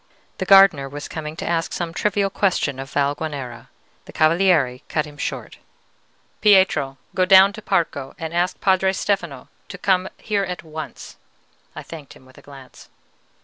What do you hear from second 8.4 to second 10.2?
Padre Stefano to come